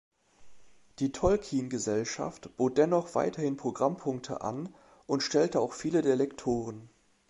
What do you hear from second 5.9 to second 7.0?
der Lektoren.